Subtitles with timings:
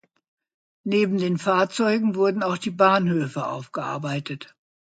[0.83, 4.55] Neben den Fahrzeugen wurden auch die Bahnhöfe aufgearbeitet.